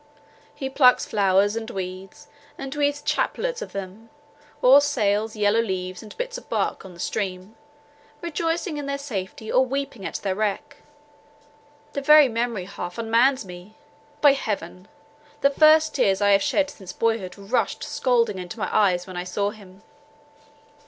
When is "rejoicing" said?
8.19-8.77